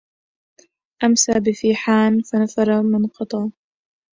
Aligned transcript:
أمسى 1.03 1.31
بفيحان 1.39 2.21
فنفر 2.21 2.81
من 2.83 3.07
قطا 3.07 3.51